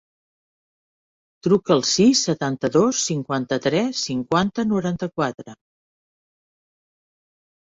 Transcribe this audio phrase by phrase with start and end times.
[1.47, 5.57] Truca al sis, setanta-dos, cinquanta-tres, cinquanta, noranta-quatre.